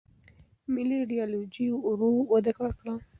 ملي 0.73 0.95
ایدیالوژي 1.01 1.65
ورو 1.73 2.11
وده 2.31 2.53
وکړه. 2.61 2.95